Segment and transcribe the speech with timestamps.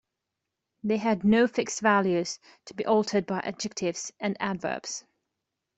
[0.83, 5.05] They had no fixed values, to be altered by adjectives and adverbs.